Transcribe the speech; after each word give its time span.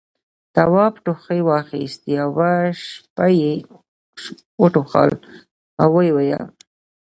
تواب 0.55 0.93
ټوخي 1.03 1.39
واخيست، 1.49 2.01
يوه 2.17 2.51
شېبه 2.81 3.27
يې 3.39 3.53
وټوخل، 4.61 5.11
ويې 5.93 6.11
ويل: 6.17 6.45